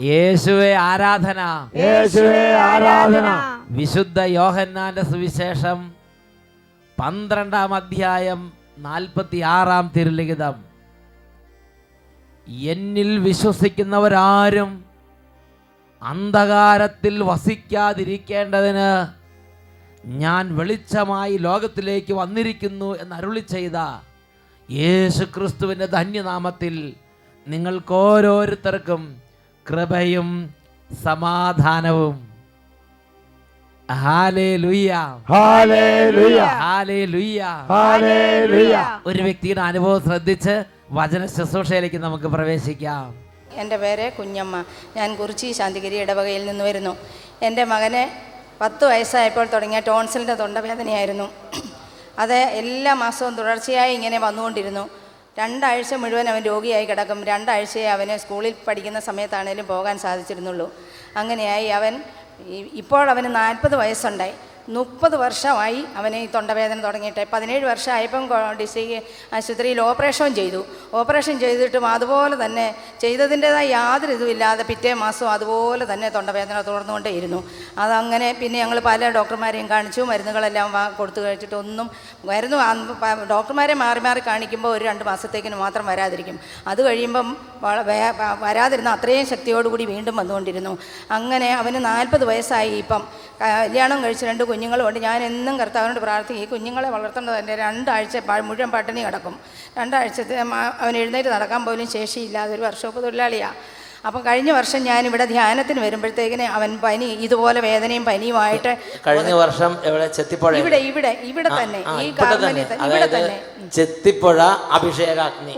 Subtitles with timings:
[0.00, 1.40] യേശുവെ ആരാധന.
[1.74, 3.28] യേശുവേ ആരാധന.
[3.70, 5.92] വിശുദ്ധ യോഹന്നാന്റെ സുവിശേഷം
[6.98, 10.56] പന്ത്രണ്ടാം അധ്യായം നാൽപ്പത്തി ആറാം തിരുലിഖിതം.
[12.46, 14.84] എന്നിൽ വിശ്വസിക്കുന്നവരാരും
[16.02, 18.90] അന്ധകാരത്തിൽ വസിക്കാതിരിക്കേണ്ടതിന്
[20.04, 23.78] ഞാൻ വെളിച്ചമായി ലോകത്തിലേക്ക് വന്നിരിക്കുന്നു എന്ന് അരുളി ചെയ്ത
[24.68, 26.74] യേശു ക്രിസ്തുവിന്റെ ധന്യനാമത്തിൽ
[27.48, 29.22] നിങ്ങൾക്ക് ഓരോരുത്തർക്കും
[29.70, 30.54] കൃപയും
[31.04, 32.16] സമാധാനവും.
[39.06, 43.14] ഒരു വ്യക്തിയുടെ അനുഭവം ശ്രദ്ധിച്ച് വചന ശുശ്രൂഷയിലേക്ക് നമുക്ക് പ്രവേശിക്കാം.
[43.52, 44.64] എന്റെ പേര് കുഞ്ഞമ്മ.
[44.96, 46.96] ഞാൻ കുറിച്ചി ശാന്തിഗിരി ഇടവകയിൽ നിന്ന് വരുന്നു.
[47.42, 48.12] എന്റെ മകനെ
[48.60, 51.28] പത്ത് വയസ്സായപ്പോൾ തുടങ്ങിയ ടോൺസിലിന്റെ തൊണ്ടവേദനയായിരുന്നു.
[52.18, 54.88] അത് എല്ലാ മാസവും തുടർച്ചയായി ഇങ്ങനെ വന്നുകൊണ്ടിരുന്നു.
[55.38, 57.18] രണ്ടാഴ്ച മുഴുവൻ അവൻ രോഗിയായി കിടക്കും.
[57.24, 60.66] രണ്ടാഴ്ചയെ അവന് സ്കൂളിൽ പഠിക്കുന്ന സമയത്താണേലും പോകാൻ സാധിച്ചിരുന്നുള്ളൂ.
[61.16, 61.94] അങ്ങനെയായി അവൻ
[62.82, 64.34] ഇപ്പോൾ അവന് നാൽപ്പത് വയസ്സുണ്ടായി.
[64.76, 67.22] മുപ്പത് വർഷമായി അവന് ഈ തൊണ്ടവേദന തുടങ്ങിയിട്ട്.
[67.32, 68.24] പതിനേഴ് വർഷമായപ്പം
[68.60, 68.98] ഡിസ്ട്രിക്ട്
[69.36, 70.60] ആശുപത്രിയിൽ ഓപ്പറേഷൻ ചെയ്തു.
[70.98, 72.66] ഓപ്പറേഷൻ ചെയ്തിട്ടും അതുപോലെ തന്നെ
[73.02, 77.40] ചെയ്തതിന്റെതായ യാതൊരു ഇതുമില്ലാതെ പിറ്റേ മാസം അതുപോലെ തന്നെ തൊണ്ടവേദന തുടർന്നുകൊണ്ടേയിരുന്നു.
[77.84, 81.88] അതങ്ങനെ പിന്നെ ഞങ്ങൾ പല ഡോക്ടർമാരെയും കാണിച്ചു മരുന്നുകളെല്ലാം കൊടുത്തു കഴിച്ചിട്ടൊന്നും
[82.30, 82.58] മരുന്ന്
[83.34, 86.38] ഡോക്ടർമാരെ മാറി മാറി കാണിക്കുമ്പോൾ ഒരു രണ്ട് മാസത്തേക്കിന് മാത്രം വരാതിരിക്കും.
[86.70, 87.28] അത് കഴിയുമ്പം
[88.46, 90.72] വരാതിരുന്ന അത്രയും ശക്തിയോടുകൂടി വീണ്ടും വന്നുകൊണ്ടിരുന്നു.
[91.18, 93.02] അങ്ങനെ അവന് നാൽപ്പത് വയസ്സായി ഇപ്പം.
[93.40, 98.16] കല്യാണം കഴിച്ച് രണ്ട് കുഞ്ഞുങ്ങളുമുണ്ട് ഞാൻ എന്നും കർത്താവിനോട് പ്രാർത്ഥിക്കും ഈ കുഞ്ഞുങ്ങളെ വളർത്തേണ്ടത് എന്റെ രണ്ടാഴ്ച
[98.48, 99.34] മുഴുവൻ പട്ടിണി കിടക്കും.
[99.78, 100.36] രണ്ടാഴ്ചത്തെ
[100.82, 103.58] അവൻ എഴുന്നേറ്റ് നടക്കാൻ പോലും ശേഷിയില്ലാതെ ഒരു വർഷോപ്പ് തൊഴിലാളിയാണ്
[104.06, 108.72] അപ്പം കഴിഞ്ഞ വർഷം ഞാൻ ഇവിടെ ധ്യാനത്തിന് വരുമ്പോഴത്തേക്കിന് അവൻ പനി ഇതുപോലെ വേദനയും പനിയുമായിട്ട്
[109.06, 110.06] കഴിഞ്ഞ വർഷം എവിടെ?
[110.16, 111.80] ചെത്തിപ്പുഴ ഇവിടെ ഇവിടെ ഇവിടെ തന്നെ.
[112.02, 113.36] ഈ ഇവിടെ കാർമലി ഇവിടെ തന്നെ.
[113.76, 114.38] ചെത്തിപ്പുഴ
[114.76, 115.52] അഭിഷേകാഗ്നി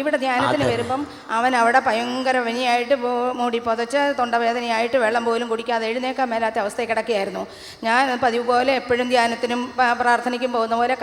[0.00, 1.00] ഇവിടെ ധ്യാനത്തിന് വരുമ്പം
[1.38, 2.96] അവൻ അവിടെ ഭയങ്കര പനിയായിട്ട്
[3.40, 7.44] മൂടി പുതച്ച് തൊണ്ടവേദനയായിട്ട് വെള്ളം പോലും കുടിക്കാതെ എഴുന്നേക്കാൻ മേലാത്ത അവസ്ഥയിൽ കിടക്കുകയായിരുന്നു.
[7.88, 9.62] ഞാൻ പതിവ് പോലെ എപ്പോഴും ധ്യാനത്തിനും
[10.02, 10.96] പ്രാർത്ഥനയ്ക്കും പോകുന്ന പോലെ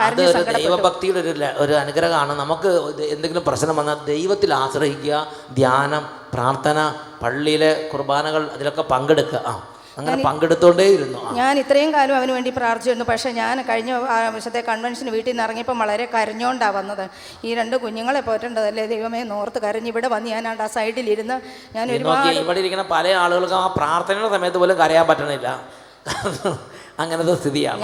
[0.63, 1.21] ദൈവഭക്തിയുടെ
[1.63, 2.33] ഒരു അനുഗ്രഹമാണ്.
[2.43, 2.71] നമുക്ക്
[3.15, 5.15] എന്തെങ്കിലും പ്രശ്നം വന്നാൽ ദൈവത്തിൽ ആശ്രയിക്കുക
[5.61, 6.03] ധ്യാനം
[6.33, 6.79] പ്രാർത്ഥന
[7.21, 9.39] പള്ളിയിലെ കുർബാനകൾ അതിലൊക്കെ പങ്കെടുക്കുക.
[9.51, 9.53] ആ
[9.97, 11.19] അങ്ങനെ പങ്കെടുത്തോണ്ടേ ഇരുന്നു.
[11.39, 13.05] ഞാൻ ഇത്രയും കാലം അവന് വേണ്ടി പ്രാർത്ഥിച്ചിരുന്നു.
[13.09, 13.91] പക്ഷേ ഞാൻ കഴിഞ്ഞ
[14.35, 17.05] വർഷത്തെ കൺവെൻഷന് വീട്ടിൽ നിന്ന് ഇറങ്ങിയപ്പോൾ വളരെ കരഞ്ഞോണ്ടാണ് വന്നത്.
[17.47, 18.85] ഈ രണ്ട് കുഞ്ഞുങ്ങളെ പോറ്റേണ്ടതല്ലേ?
[18.93, 21.37] ദൈവമേ നോർത്ത് കരഞ്ഞ് ഇവിടെ വന്ന് ഞാൻ ആ സൈഡിലിരുന്ന്
[21.75, 25.49] ഞാൻ ഒരുപാട് ഇവിടെ ഇരിക്കുന്ന പല ആളുകൾക്കും ആ പ്രാർത്ഥനയുടെ സമയത്ത് പോലും കരയാൻ പറ്റണില്ല.
[27.01, 27.81] അങ്ങനത്തെ സ്ഥിതിയാണ്.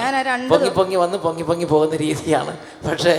[0.50, 2.54] പൊങ്ങി പൊങ്ങി വന്ന് പൊങ്ങി പൊങ്ങി പോകുന്ന രീതിയാണ്.
[2.88, 3.14] പക്ഷേ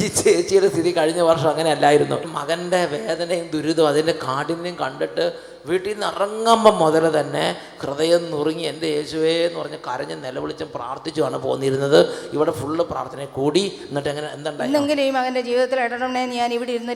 [0.00, 5.26] ഈ ചേച്ചിയുടെ സ്ഥിതി കഴിഞ്ഞ വർഷം അങ്ങനെ അല്ലായിരുന്നു മകന്റെ വേദനയും ദുരിതവും അതിന്റെ കാഠിന്യം കണ്ടിട്ട്
[5.68, 7.44] വീട്ടിൽ നിന്ന് ഇറങ്ങുമ്പം മുതൽ തന്നെ
[7.82, 12.00] ഹൃദയം നുറുങ്ങി എന്റെ യേശുവേ എന്ന് പറഞ്ഞ് കരഞ്ഞ് നിലവിളിച്ചും പ്രാർത്ഥിച്ചുമാണ് പോന്നിരുന്നത്.
[12.32, 13.64] ഇവിടെ ഫുള്ള് പ്രാർത്ഥന കൂടി.
[13.88, 14.68] എന്നിട്ട് എങ്ങനെ എന്തുണ്ടായി?
[14.68, 16.94] എന്തെങ്കിലും ഈ മകന്റെ ജീവിതത്തിൽ ഇടണമെന്ന് ഞാൻ ഇവിടെ ഇരുന്ന്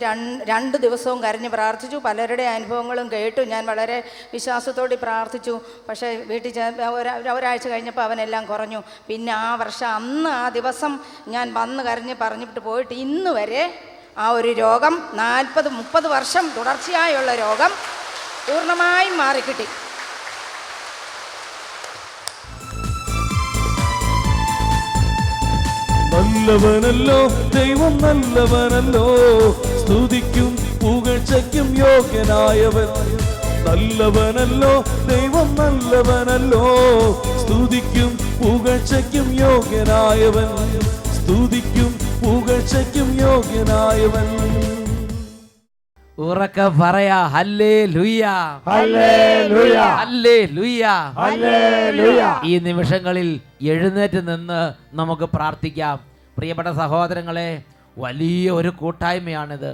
[0.52, 1.96] രണ്ട് ദിവസവും കരഞ്ഞ് പ്രാർത്ഥിച്ചു.
[1.96, 3.40] പലരുടെ അനുഭവങ്ങളും കേട്ടു.
[3.40, 3.98] ഞാൻ വളരെ
[4.34, 5.60] വിശ്വാസത്തോടെ പ്രാർത്ഥിച്ചു.
[5.88, 6.50] പക്ഷേ വീട്ടിൽ
[7.30, 8.82] ഒരാഴ്ച കഴിഞ്ഞപ്പോൾ അവനെല്ലാം കുറഞ്ഞു.
[9.06, 13.64] പിന്നെ ആ വർഷം അന്ന് ആ ദിവസം ഞാൻ വന്ന് കരഞ്ഞ് പറഞ്ഞിട്ട് പോയിട്ട് ഇന്ന് വരെ
[14.18, 17.72] ആ ഒരു രോഗം നാൽപ്പത് മുപ്പത് വർഷം തുടർച്ചയായുള്ള രോഗം
[18.50, 19.64] പൂർണമായും മാറിക്കിട്ടി.
[26.14, 29.04] നല്ലവനല്ലോ ദൈവം നല്ലവനല്ലോ
[29.82, 32.90] സ്തുതിക്കും പുകഴ്ചയ്ക്കും യോഗ്യനായവൻ.
[33.68, 36.64] നല്ലവനല്ലോ ദൈവം നല്ലവനല്ലോ
[37.42, 40.50] സ്തുതിക്കും പുകഴ്ചയ്ക്കും യോഗ്യനായവൻ.
[41.14, 44.69] സ്തുതിക്കും പുകഴ്ചയ്ക്കും യോഗ്യനായവൻ.
[46.26, 48.24] ഉറക്ക പറയാ ഹല്ലേ ലുയ്യ
[48.70, 49.10] ഹല്ലേ
[50.56, 50.86] ലുയ്യ
[52.50, 53.28] ഈ നിമിഷങ്ങളിൽ
[53.74, 54.60] എഴുന്നേറ്റ് നിന്ന്
[55.00, 55.96] നമുക്ക് പ്രാർത്ഥിക്കാം.
[56.36, 57.50] പ്രിയപ്പെട്ട സഹോദരങ്ങളെ
[58.04, 59.72] വലിയ ഒരു കൂട്ടായ്മയാണിത്.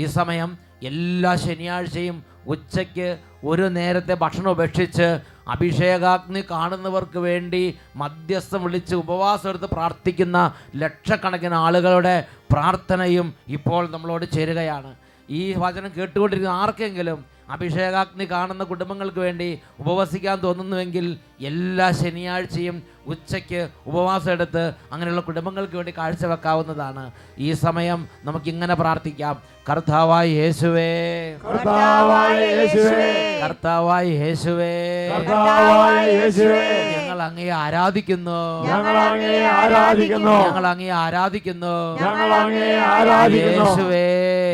[0.00, 0.50] ഈ സമയം
[0.90, 2.16] എല്ലാ ശനിയാഴ്ചയും
[2.54, 3.08] ഉച്ചയ്ക്ക്
[3.50, 5.08] ഒരു നേരത്തെ ഭക്ഷണം ഉപേക്ഷിച്ച്
[5.54, 7.64] അഭിഷേകാഗ്നി കാണുന്നവർക്ക് വേണ്ടി
[8.02, 10.38] മധ്യസ്ഥം വിളിച്ച് ഉപവാസം എടുത്ത് പ്രാർത്ഥിക്കുന്ന
[10.82, 12.16] ലക്ഷക്കണക്കിന് ആളുകളുടെ
[12.52, 14.90] പ്രാർത്ഥനയും ഇപ്പോൾ നമ്മളോട് ചേരുകയാണ്.
[15.28, 17.18] ഈ വചനം കേട്ടുകൊണ്ടിരിക്കുന്ന ആർക്കെങ്കിലും
[17.50, 19.48] അഭിഷേകാഗ്നി കാണുന്ന കുടുംബങ്ങൾക്ക് വേണ്ടി
[19.78, 21.06] ഉപവസിക്കാൻ തോന്നുന്നുവെങ്കിൽ
[21.40, 22.76] എല്ലാ ശനിയാഴ്ചയും
[23.08, 27.10] ഉച്ചയ്ക്ക് ഉപവാസം എടുത്ത് അങ്ങനെയുള്ള കുടുംബങ്ങൾക്ക് വേണ്ടി കാഴ്ചവെക്കാവുന്നതാണ്.
[27.38, 29.42] ഈ സമയം നമുക്കിങ്ങനെ പ്രാർത്ഥിക്കാം.
[29.70, 30.90] കർത്താവായി യേശുവേ.
[31.32, 33.40] കർത്താവായ യേശുവേ.
[33.44, 35.08] കർത്താവായി യേശുവേ.
[35.08, 36.94] കർത്താവായ യേശുവേ.
[36.98, 38.64] ഞങ്ങൾ അങ്ങയെ ആരാധിക്കുന്നു.
[38.66, 40.30] ഞങ്ങൾ അങ്ങയെ ആരാധിക്കുന്നു.
[40.30, 42.00] ഞങ്ങൾ അങ്ങയെ ആരാധിക്കുന്നു.
[42.00, 43.64] ഞങ്ങൾ അങ്ങയെ ആരാധിക്കുന്നു.
[43.64, 44.08] യേശുവേ.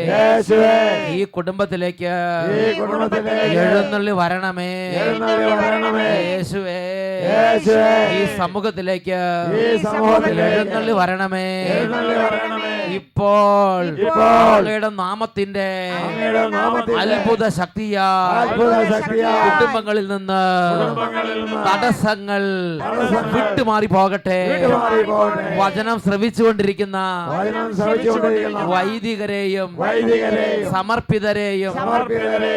[0.07, 1.07] യേശുവേ.
[1.07, 2.11] ഈ കുടുംബത്തിലേക്ക്
[2.75, 4.89] ഈ കുടുംബത്തിലേക്ക് എഴുന്നള്ളി വരണമേ.
[4.89, 6.03] എഴുന്നള്ളി വരണമേ.
[6.03, 6.35] യേശുവേ.
[6.35, 6.94] യേശുവേ
[9.59, 10.61] ഈ സമൂഹത്തിലേക്ക്
[11.75, 12.75] എഴുന്നള്ളി വരണമേ.
[12.95, 13.83] ഇപ്പോൾ.
[14.57, 15.67] അങ്ങയുടെ നാമത്തിന്റെ
[17.03, 18.07] അത്ഭുത ശക്തിയാ
[18.41, 20.41] അത്ഭുത ശക്തിയാൽ കുടുംബങ്ങളിൽ നിന്ന്
[21.67, 22.43] തടസ്സങ്ങൾ
[23.35, 24.39] വിട്ടുമാറി പോകട്ടെ.
[25.59, 26.97] വചനം ശ്രവിച്ചുകൊണ്ടിരിക്കുന്ന
[28.71, 29.69] വൈദികരെയും
[30.73, 31.73] സമർപ്പിതരെയും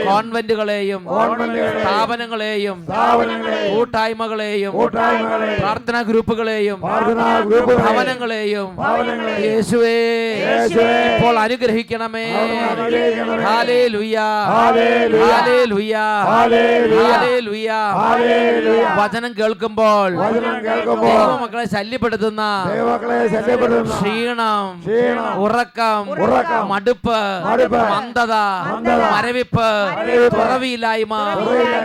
[0.09, 1.03] കോൺവെന്റുകളെയും
[1.79, 2.79] സ്ഥാപനങ്ങളെയും
[3.73, 4.73] കൂട്ടായ്മകളെയും
[5.61, 6.79] പ്രാർത്ഥനാ ഗ്രൂപ്പുകളെയും
[7.83, 8.69] ഭവനങ്ങളെയും
[9.47, 9.97] യേശുവേ
[11.15, 12.25] ഇപ്പോൾ അനുഗ്രഹിക്കണമേ.
[13.47, 14.17] ഹാലേലുയ
[14.55, 15.25] ഹാലേലുയ.
[15.31, 15.95] ഹാലേലുയ
[16.29, 17.01] ഹാലേലുയ.
[17.03, 18.85] ഹാലേലുയ ഹല്ലേലൂയ.
[19.01, 21.65] വചനം കേൾക്കുമ്പോൾ മക്കളെ
[22.69, 24.63] ദൈവമക്കളെ ശല്യപ്പെടുത്തുന്ന ക്ഷീണം
[25.39, 26.03] ഉറക്കം
[26.69, 27.19] മടുപ്പ്
[27.93, 28.35] മന്ദത
[29.13, 29.69] മരവിപ്പ്
[30.37, 31.15] തുറവിയില്ലായ്മ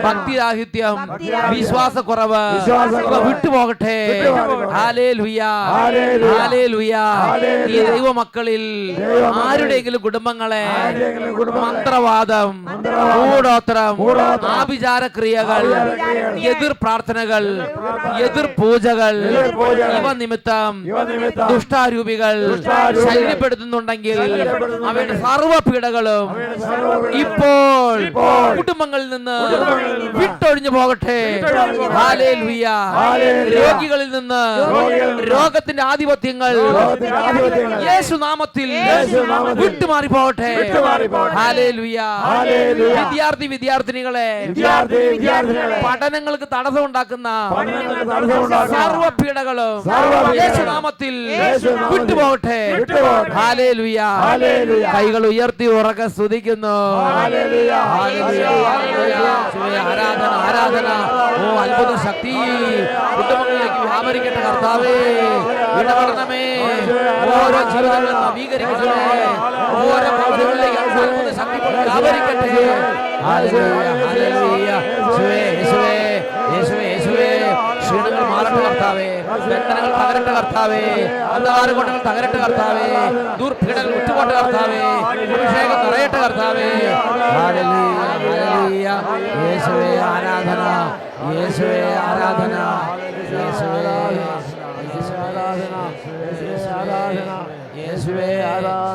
[0.04, 0.96] ഭക്തിരാഹിത്യം
[1.50, 2.42] വിശ്വാസക്കുറവ്
[3.26, 3.96] വിട്ടുപോകട്ടെ
[4.74, 5.52] ഹാലേ ലുയാ.
[6.32, 6.94] ഹാലേലുയ ഹാലേലുയ.
[7.68, 8.62] ഈ ദൈവമക്കളിൽ ദൈവമക്കളിൽ
[9.40, 10.60] ആരുടെയെങ്കിലും കുടുംബങ്ങളെ
[11.64, 12.52] മന്ത്രവാദം
[13.18, 13.94] മൂടോത്രം
[14.54, 15.64] ആഭിചാരക്രിയകൾ ആഭിചാരക്രിയകൾ,
[16.50, 17.44] എതിർ പ്രാർത്ഥനകൾ
[18.24, 19.14] എതിർ പൂജകൾ
[19.96, 20.72] ഇവ നിമിത്തം
[21.50, 22.36] ദുഷ്ടാരൂപികൾ
[23.06, 24.20] ശല്യപ്പെടുത്തുന്നുണ്ടെങ്കിൽ
[24.88, 26.26] അവയുടെ സർവപീഠകളും
[27.22, 27.96] ഇപ്പോൾ
[28.58, 29.38] കുടുംബങ്ങളിൽ നിന്ന്
[30.18, 31.20] വിട്ടൊഴിഞ്ഞു പോകട്ടെ.
[33.56, 34.42] രോഗികളിൽ നിന്ന്
[35.32, 36.54] രോഗത്തിന്റെ ആധിപത്യങ്ങൾ
[37.86, 38.70] യേശു ആധിപത്യങ്ങൾ യേശുനാമത്തിൽ
[39.62, 40.50] വിട്ടുമാറി പോകട്ടെ.
[43.00, 44.28] വിദ്യാർത്ഥി വിദ്യാർത്ഥിനികളെ
[45.86, 47.28] പഠനങ്ങൾക്ക് തടസ്സമുണ്ടാക്കുന്ന
[48.74, 49.80] സർവപീഡകളും
[50.40, 51.14] യേശുനാമത്തിൽ
[51.94, 52.60] വിട്ടുപോകട്ടെ.
[54.96, 56.76] കൈകൾ ഉയർത്തി ഉറക്കെ സ്തുതിക്കുന്നു.
[59.88, 60.88] ആരാധന ആരാധന.
[61.42, 62.34] ഓ അത്ഭുത ശക്തി.
[63.16, 64.96] കുടുംബങ്ങളിലേക്ക് വ്യാപരിക്കട്ടെ കർത്താവേ.
[65.80, 66.44] ഇടപെടണമേ
[67.34, 69.18] ഓരോ ജീവിതങ്ങളും നവീകരിക്കണമേ
[69.82, 72.48] ഓരോ പ്രവൃത്തികളിലേക്ക് അത്ഭുത ശക്തി കൊണ്ട് വ്യാപരിക്കട്ടെ
[73.24, 73.84] ഹാലേലുയ.
[74.00, 74.70] ഹാലേലുയ.
[75.16, 75.94] യേശുവേ യേശുവേ
[76.52, 77.28] യേശുവേ യേശുവേ
[77.80, 80.82] ക്ഷീണങ്ങൾ മാറട്ടെ കർത്താവേ ബന്ധനങ്ങൾ തകരട്ടെ കർത്താവേ
[81.34, 82.88] അന്ധകാരകോട്ടകൾ തകരട്ടെ കർത്താവേ
[83.40, 84.80] ദുർപീഡകൾ വിട്ടുപോട്ടെ കർത്താവേ
[85.34, 86.68] അഭിഷേകം നിറയട്ടെ കർത്താവേ
[87.36, 88.88] ഹല്ലേലൂയ, ഹല്ലേലൂയ.
[89.44, 90.62] യേശുവേ ആരാധന
[91.32, 92.54] യേശുവേ ആരാധന
[93.02, 93.82] യേശുവേ യേശുവേ
[97.94, 98.42] യേശുവേ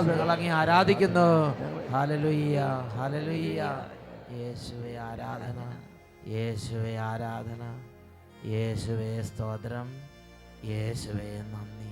[0.07, 1.55] ഞങ്ങളങ്ങേ ആരാധിക്കുന്നു?
[1.93, 2.57] ഹല്ലേലൂയ
[2.97, 3.61] ഹല്ലേലൂയ
[4.39, 5.59] യേശുവേ ആരാധന.
[6.27, 7.63] യേശുവേ ആരാധന.
[8.45, 9.87] യേശുവേ സ്തോത്രം.
[10.65, 11.91] യേശുവേ നന്ദി.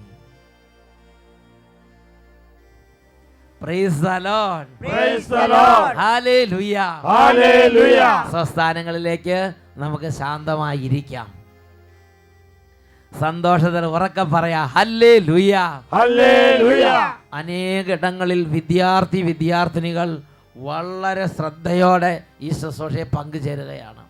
[8.32, 11.37] സ്വസ്ഥാനങ്ങളിലേക്ക് നമുക്ക് ശാന്തമായി ഇരിക്കാം
[13.12, 15.54] സന്തോഷത്തിൽ ഉറക്കം പറയാ ഹല്ലേ ലുയ
[17.40, 20.10] അനേക ഇടങ്ങളിൽ വിദ്യാർത്ഥി വിദ്യാർത്ഥിനികൾ
[20.68, 24.04] വളരെ ശ്രദ്ധയോടെ ഈ ശുശ്രൂഷയെ പങ്കുചേരുകയാണ്.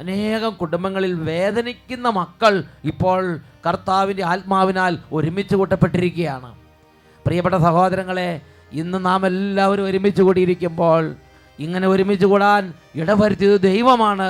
[0.00, 2.54] അനേകം കുടുംബങ്ങളിൽ വേദനിക്കുന്ന മക്കൾ
[2.90, 3.20] ഇപ്പോൾ
[3.66, 6.50] കർത്താവിന്റെ ആത്മാവിനാൽ ഒരുമിച്ച് കൂട്ടപ്പെട്ടിരിക്കുകയാണ്.
[7.26, 8.30] പ്രിയപ്പെട്ട സഹോദരങ്ങളെ
[8.80, 11.04] ഇന്ന് നാം എല്ലാവരും ഒരുമിച്ച് കൂടിയിരിക്കുമ്പോൾ
[11.58, 12.62] ഇങ്ങനെ ഒരുമിച്ച് കൂടാൻ
[13.00, 14.28] ഇടവരുത്തിയത് ദൈവമാണ്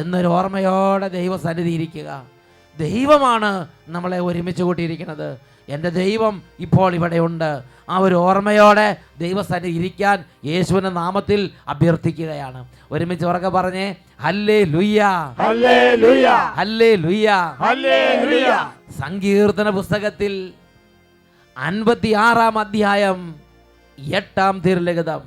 [0.00, 2.10] എന്നൊരു ഓർമ്മയോടെ ദൈവസന്നിധി ഇരിക്കുക.
[2.84, 3.50] ദൈവമാണ്
[3.88, 5.28] നമ്മളെ ഒരുമിച്ച് കൂട്ടിയിരിക്കുന്നത്.
[5.74, 6.34] എന്റെ ദൈവം
[6.66, 7.50] ഇപ്പോൾ ഇവിടെയുണ്ട്
[7.92, 8.86] ആ ഒരു ഓർമ്മയോടെ
[9.18, 10.16] ദൈവസന്നിധി ഇരിക്കാൻ
[10.50, 11.40] യേശുവിന്റെ നാമത്തിൽ
[11.72, 12.60] അഭ്യർത്ഥിക്കുകയാണ്.
[12.92, 13.86] ഒരുമിച്ച് ഉറക്കെ പറഞ്ഞേ
[14.24, 15.00] ഹല്ലേ ലുയ്യ
[15.40, 16.40] Hallelujah.
[16.58, 17.30] ഹല്ലേ ലുയ്യ.
[19.00, 20.32] സങ്കീർത്തന പുസ്തകത്തിൽ
[21.56, 23.20] അൻപത്തിയാറാം അധ്യായം
[23.98, 25.22] എട്ടാം തിരുലിഖിതം.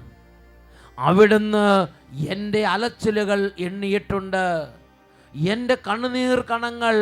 [0.97, 1.65] അവിടുന്ന്
[2.33, 4.45] എന്റെ അലച്ചിലുകൾ എണ്ണിയിട്ടുണ്ട്.
[5.53, 6.95] എന്റെ കണ്ണുനീർ കണങ്ങൾ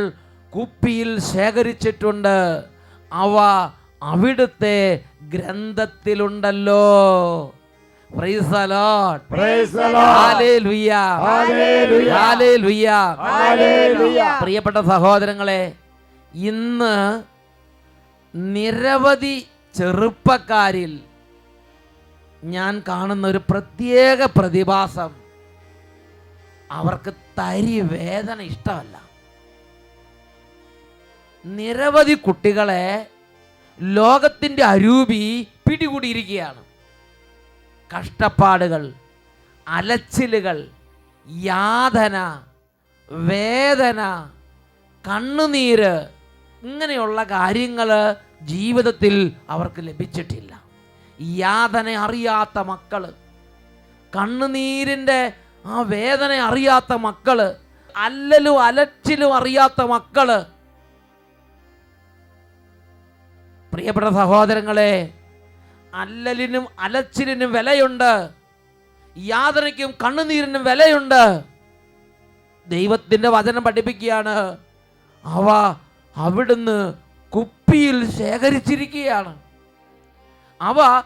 [0.55, 2.63] കുപ്പിയിൽ ശേഖരിച്ചിട്ടുണ്ട്.
[3.11, 3.35] അവ
[4.03, 4.77] അവിടുത്തെ
[5.33, 6.85] ഗ്രന്ഥത്തിലുണ്ടല്ലോ.
[14.41, 15.61] പ്രിയപ്പെട്ട സഹോദരങ്ങളെ
[16.33, 16.95] ഇന്ന്
[18.35, 19.35] നിരവധി
[19.77, 20.99] ചെറുപ്പക്കാരിൽ
[22.43, 25.11] ഞാൻ കാണുന്ന ഒരു പ്രത്യേക പ്രതിഭാസം.
[26.71, 28.95] അവർക്ക് തരി വേദന ഇഷ്ടമല്ല.
[31.45, 32.83] നിരവധി കുട്ടികളെ
[33.79, 35.21] ലോകത്തിന്റെ അരൂപി
[35.67, 36.61] പിടികൂടിയിരിക്കുകയാണ്.
[37.91, 38.83] കഷ്ടപ്പാടുകൾ
[39.67, 40.57] അലച്ചിലുകൾ
[41.27, 42.17] യാതന
[43.11, 44.01] വേദന
[45.05, 45.93] കണ്ണുനീര്
[46.61, 47.89] ഇങ്ങനെയുള്ള കാര്യങ്ങൾ
[48.41, 49.15] ജീവിതത്തിൽ
[49.49, 50.51] അവർക്ക് ലഭിച്ചിട്ടില്ല.
[51.37, 53.03] യാതന അറിയാത്ത മക്കൾ
[54.13, 55.19] കണ്ണുനീരിന്റെ
[55.65, 57.39] ആ വേദന അറിയാത്ത മക്കൾ
[57.95, 60.29] അല്ലലും അലച്ചിലും അറിയാത്ത മക്കൾ
[63.73, 65.13] പ്രിയപ്പെട്ട സഹോദരങ്ങളെ
[65.93, 68.29] അല്ലലിനും അലച്ചിലിനും വിലയുണ്ട്.
[69.17, 71.43] യാതനയ്ക്കും കണ്ണുനീരിനും വിലയുണ്ട്.
[72.67, 74.57] ദൈവത്തിന്റെ വചനം പഠിപ്പിക്കുകയാണ്.
[75.25, 75.75] അവ
[76.17, 76.93] അവിടുന്ന്
[77.29, 79.39] കുപ്പിയിൽ ശേഖരിച്ചിരിക്കുകയാണ്.
[80.61, 81.03] അവ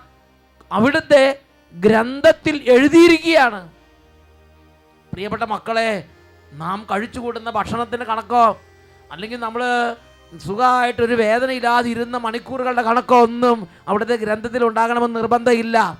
[0.72, 1.40] അവിടുത്തെ
[1.74, 3.70] ഗ്രന്ഥത്തിൽ എഴുതിയിരിക്കുകയാണ്.
[5.14, 6.06] പ്രിയപ്പെട്ട മക്കളെ
[6.54, 8.58] നാം കഴിച്ചു കൂടുന്ന ഭക്ഷണത്തിന്റെ കണക്കോ
[9.12, 9.96] അല്ലെങ്കിൽ നമ്മൾ
[10.40, 16.00] സുഖമായിട്ടൊരു വേദനയില്ലാതെ ഇരുന്ന മണിക്കൂറുകളുടെ കണക്കൊന്നും അവിടുത്തെ ഗ്രന്ഥത്തിൽ ഉണ്ടാകണമെന്ന് നിർബന്ധമില്ല.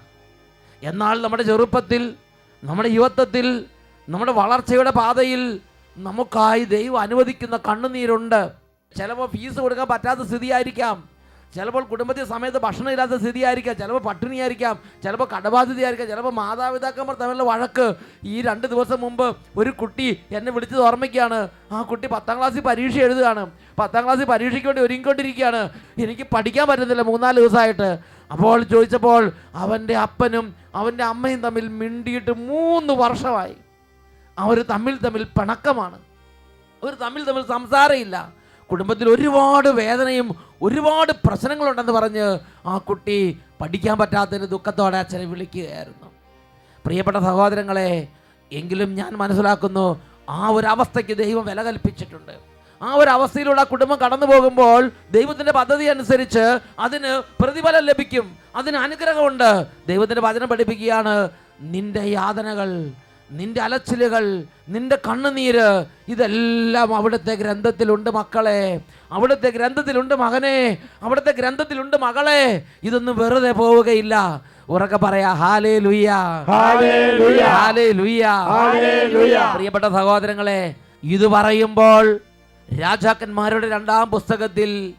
[0.84, 2.16] എന്നാൽ നമ്മുടെ ചെറുപ്പത്തിൽ
[2.64, 3.66] നമ്മുടെ യുവത്വത്തിൽ
[4.10, 5.60] നമ്മുടെ വളർച്ചയുടെ പാതയിൽ
[5.98, 8.52] നമുക്കായി ദൈവം അനുവദിക്കുന്ന കണ്ണുനീരുണ്ട്.
[8.98, 11.15] ചിലപ്പോൾ ഫീസ് കൊടുക്കാൻ പറ്റാത്ത സ്ഥിതിയായിരിക്കാം.
[11.56, 17.96] ചിലപ്പോൾ കുടുംബത്തിൽ സമയത്ത് ഭക്ഷണം ഇല്ലാത്ത സ്ഥിതിയായിരിക്കാം ചിലപ്പോൾ പട്ടിണിയായിരിക്കാം ചിലപ്പോൾ കടബാധിതയായിരിക്കാം ചിലപ്പോൾ മാതാപിതാക്കന്മാർ തമ്മിലുള്ള വഴക്ക്.
[18.24, 21.50] ഈ രണ്ട് ദിവസം മുമ്പ് ഒരു കുട്ടി എന്നെ വിളിച്ചത് ഓർമ്മയ്ക്കാണ്.
[21.72, 23.52] ആ കുട്ടി പത്താം ക്ലാസ്സിൽ പരീക്ഷ എഴുതുകയാണ്.
[23.80, 25.70] പത്താം ക്ലാസ്സിൽ പരീക്ഷയ്ക്ക് വേണ്ടി ഒരുങ്ങിക്കൊണ്ടിരിക്കുകയാണ്.
[25.98, 28.00] എനിക്ക് പഠിക്കാൻ പറ്റുന്നില്ല മൂന്നാൽ ദിവസമായിട്ട്.
[28.32, 33.56] അപ്പോൾ ചോദിച്ചപ്പോൾ അവന്റെ അപ്പനും അവന്റെ അമ്മയും തമ്മിൽ മിണ്ടിയിട്ട് മൂന്ന് വർഷമായി.
[34.40, 36.00] അവർ തമ്മിൽ തമ്മിൽ പിണക്കമാണ്.
[36.84, 38.45] അവർ തമ്മിൽ തമ്മിൽ സംസാരമില്ല.
[38.70, 40.28] കുടുംബത്തിൽ ഒരുപാട് വേദനയും
[40.62, 42.26] ഒരുപാട് പ്രശ്നങ്ങളുണ്ടെന്ന് പറഞ്ഞ്
[42.66, 43.18] ആ കുട്ടി
[43.62, 46.08] പഠിക്കാൻ പറ്റാത്തതിന് ദുഃഖത്തോടെ അച്ഛനെ വിളിക്കുകയായിരുന്നു.
[46.86, 48.08] പ്രിയപ്പെട്ട സഹോദരങ്ങളെ
[48.52, 52.36] എങ്കിലും ഞാൻ മനസ്സിലാക്കുന്നു ആ ഒരു അവസ്ഥയ്ക്ക് ദൈവം വില കൽപ്പിച്ചിട്ടുണ്ട്.
[52.82, 57.12] ആ ഒരു അവസ്ഥയിലൂടെ ആ കുടുംബം കടന്നു പോകുമ്പോൾ ദൈവത്തിന്റെ പദ്ധതി അനുസരിച്ച് അതിന്
[57.44, 59.52] പ്രതിഫലം ലഭിക്കും അതിന് അനുഗ്രഹമുണ്ട്.
[59.88, 61.30] ദൈവത്തിന്റെ വചനം പഠിപ്പിക്കുകയാണ്
[61.74, 62.70] നിന്റെ യാതനകൾ
[63.32, 68.80] നിന്റെ അലച്ചിലുകൾ നിന്റെ കണ്ണുനീര് ഇതെല്ലാം അവിടുത്തെ ഗ്രന്ഥത്തിലുണ്ട് മക്കളെ.
[69.12, 70.78] അവിടുത്തെ ഗ്രന്ഥത്തിലുണ്ട് മകനെ.
[71.02, 72.64] അവിടുത്തെ ഗ്രന്ഥത്തിലുണ്ട് മകളെ.
[72.84, 74.42] ഇതൊന്നും വെറുതെ പോവുകയില്ല.
[74.70, 76.10] ഉറക്കെ പറയാ ഹാലേ ലുയ്യ
[76.48, 78.24] ഹല്ലേലൂയ.
[78.24, 82.20] ഹാലേ ലുയ്യ പ്രിയപ്പെട്ട സഹോദരങ്ങളെ ഇത് പറയുമ്പോൾ
[82.82, 84.94] രാജാക്കന്മാരുടെ രണ്ടാം പുസ്തകത്തിൽ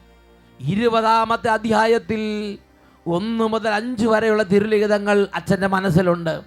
[0.60, 2.58] ഇരുപതാമത്തെ അധ്യായത്തിൽ
[3.06, 6.40] ഒന്ന് മുതൽ അഞ്ച് വരെയുള്ള തിരുലിഖിതങ്ങൾ അച്ഛന്റെ മനസ്സിലുണ്ട്.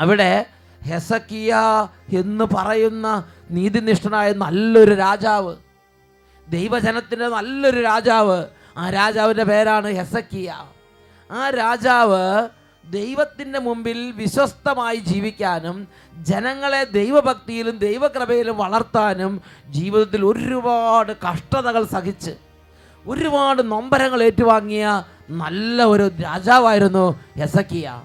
[0.00, 0.44] അവിടെ
[0.84, 1.56] ഹെസക്കിയ
[2.18, 5.56] എന്ന് പറയുന്ന നീതിനിഷ്ഠനായ നല്ലൊരു രാജാവ്.
[6.48, 8.46] ദൈവജനത്തിന്റെ നല്ലൊരു രാജാവ്.
[8.76, 10.54] ആ രാജാവിന്റെ പേരാണ് ഹെസക്കിയ.
[11.30, 12.48] ആ രാജാവ്
[12.90, 22.30] ദൈവത്തിന്റെ മുമ്പിൽ വിശ്വസ്തമായി ജീവിക്കാനും ജനങ്ങളെ ദൈവഭക്തിയിലും ദൈവകൃപയിലും വളർത്താനും ജീവിതത്തിൽ ഒരുപാട് കഷ്ടതകൾ സഹിച്ച്
[23.06, 28.02] ഒരുപാട് നൊമ്പരങ്ങൾ ഏറ്റുവാങ്ങിയ നല്ല ഒരു രാജാവായിരുന്നു ഹെസക്കിയ.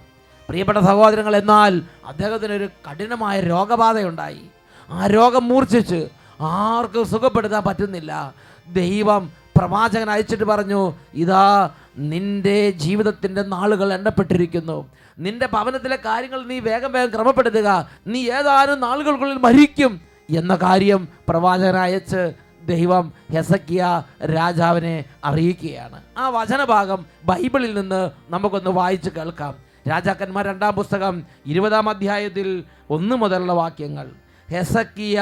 [0.50, 4.42] പ്രിയപ്പെട്ട സഹോദരങ്ങൾ എന്നാൽ അദ്ദേഹത്തിന് ഒരു കഠിനമായ രോഗബാധയുണ്ടായി.
[4.90, 6.08] ആ രോഗം മൂർച്ഛിച്ച്
[6.42, 8.34] ആർക്കും സുഖപ്പെടുത്താൻ പറ്റുന്നില്ല.
[8.74, 14.90] ദൈവം പ്രവാചകൻ അയച്ചിട്ട് പറഞ്ഞു ഇതാ നിന്റെ ജീവിതത്തിന്റെ നാളുകൾ എണ്ണപ്പെട്ടിരിക്കുന്നു.
[15.20, 17.90] നിന്റെ ഭവനത്തിലെ കാര്യങ്ങൾ നീ വേഗം വേഗം ക്രമപ്പെടുത്തുക.
[18.08, 20.02] നീ ഏതാനും നാളുകൾക്കുള്ളിൽ മരിക്കും.
[20.30, 22.34] എന്ന കാര്യം പ്രവാചകൻ അയച്ച്
[22.66, 26.02] ദൈവം ഹെസക്കിയ രാജാവിനെ അറിയിക്കുകയാണ്.
[26.18, 29.73] ആ വചനഭാഗം ബൈബിളിൽ നിന്ന് നമുക്കൊന്ന് വായിച്ച് കേൾക്കാം.
[29.88, 34.08] രാജാക്കന്മാർ രണ്ടാം പുസ്തകം ഇരുപതാം അധ്യായത്തിൽ ഒന്ന് മുതലുള്ള വാക്യങ്ങൾ.
[34.52, 35.22] ഹെസക്കിയ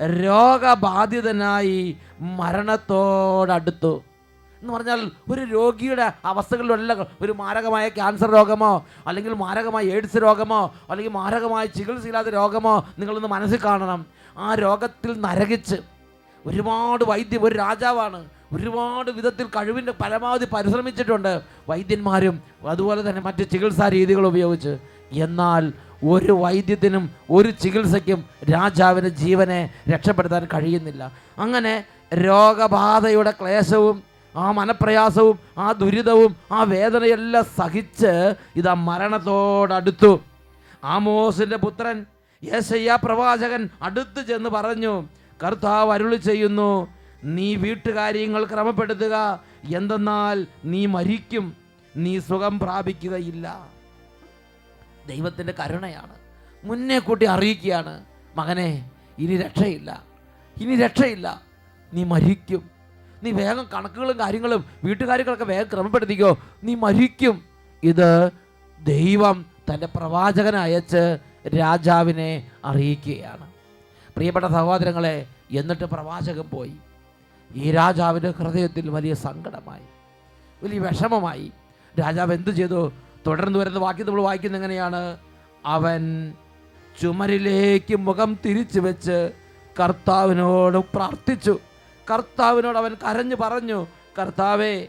[0.00, 4.02] രോഗബാധിതനായി മരണത്തോടടുത്തു.
[4.62, 11.66] എന്ന് പറഞ്ഞാൽ ഒരു രോഗിയുടെ അവസ്ഥകളിലുള്ള ഒരു മാരകമായ ക്യാൻസർ രോഗമോ അല്ലെങ്കിൽ മാരകമായ എയ്ഡ്സ് രോഗമോ അല്ലെങ്കിൽ മാരകമായ
[11.66, 14.06] ചികിത്സയില്ലാത്ത രോഗമോ നിങ്ങളൊന്ന് മനസ്സിൽ കാണണം.
[14.38, 15.76] ആ രോഗത്തിൽ നരകിച്ച്
[16.46, 24.26] ഒരുപാട് വൈദ്യം ഒരു രാജാവാണ് ഒരുപാട് വിധത്തിൽ കഴിവിന്റെ പരമാവധി പരിശ്രമിച്ചിട്ടുണ്ട് വൈദ്യന്മാരും അതുപോലെ തന്നെ മറ്റ് ചികിത്സാ രീതികൾ
[24.26, 24.72] ഉപയോഗിച്ച്.
[25.12, 25.72] എന്നാൽ
[26.04, 28.20] ഒരു വൈദ്യത്തിനും ഒരു ചികിത്സയ്ക്കും
[28.52, 31.02] രാജാവിന് ജീവനെ രക്ഷപ്പെടുത്താൻ കഴിയുന്നില്ല.
[31.38, 31.74] അങ്ങനെ
[32.14, 33.96] രോഗബാധയുടെ ക്ലേശവും
[34.34, 38.12] ആ മനപ്രയാസവും ആ ദുരിതവും ആ വേദനയെല്ലാം സഹിച്ച്
[38.56, 40.12] ഇതാ മരണത്തോടടുത്തു.
[40.84, 41.96] ആമോസിന്റെ പുത്രൻ
[42.42, 44.92] യേശയ്യ പ്രവാചകൻ അടുത്ത് ചെന്ന് പറഞ്ഞു
[45.40, 46.70] കർത്താവ് അരുളി ചെയ്യുന്നു
[47.24, 49.44] നീ വീട്ടുകാര്യങ്ങൾ ക്രമപ്പെടുത്തുക.
[49.76, 51.56] എന്തെന്നാൽ നീ മരിക്കും.
[51.96, 53.68] നീ സുഖം പ്രാപിക്കുകയില്ല.
[55.06, 56.14] ദൈവത്തിന്റെ കരുണയാണ്.
[56.64, 58.04] മുന്നേ കൂട്ടി അറിയിക്കുകയാണ്.
[58.36, 60.02] മകനെ ഇനി രക്ഷയില്ല.
[60.60, 61.42] ഇനി രക്ഷയില്ല.
[61.94, 62.70] നീ മരിക്കും.
[63.22, 66.38] നീ വേഗം കണക്കുകളും കാര്യങ്ങളും വീട്ടുകാര്യങ്ങളൊക്കെ വേഗം ക്രമപ്പെടുത്തിക്കോ.
[66.64, 67.44] നീ മരിക്കും.
[67.82, 68.30] ഇത്
[68.82, 71.18] ദൈവം തന്റെ പ്രവാചകനെ അയച്ച്
[71.58, 73.52] രാജാവിനെ അറിയിക്കുകയാണ്.
[74.16, 76.74] പ്രിയപ്പെട്ട സഹോദരങ്ങളെ എന്നിട്ട് പ്രവാചകൻ പോയി.
[77.54, 79.82] ഈ രാജാവിന്റെ ഹൃദയത്തിൽ വലിയ സങ്കടമായി
[80.62, 81.52] വലിയ വിഷമമായി.
[82.00, 82.92] രാജാവ് എന്തു ചെയ്തു?
[83.26, 85.16] തുടർന്ന് വരുന്ന വാക്യം നമ്മൾ വായിക്കുന്ന എങ്ങനെയാണ്?
[85.66, 86.32] അവൻ
[87.02, 89.32] ചുമരിലേക്ക് മുഖം തിരിച്ചു വെച്ച്
[89.80, 91.58] കർത്താവിനോട് പ്രാർത്ഥിച്ചു.
[92.10, 93.86] കർത്താവിനോട് അവൻ കരഞ്ഞു പറഞ്ഞു
[94.18, 94.86] കർത്താവേ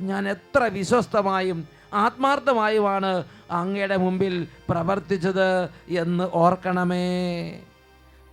[0.00, 7.60] ഞാൻ എത്ര വിശ്വസ്തമായും ആത്മാർത്ഥമായുമാണ് അങ്ങയുടെ മുമ്പിൽ പ്രവർത്തിച്ചത് എന്ന് ഓർക്കണമേ.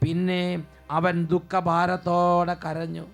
[0.03, 3.05] പിന്നെ അവൻ ദുഃഖഭാരത്തോടെ കരഞ്ഞു.